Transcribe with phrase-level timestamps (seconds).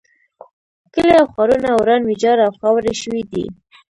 [0.93, 3.45] کلي او ښارونه وران ویجاړ او خاورې شوي دي.